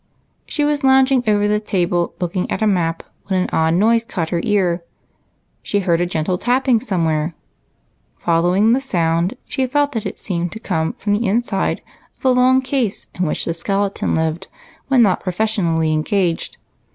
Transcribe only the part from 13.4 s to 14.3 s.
the skeleton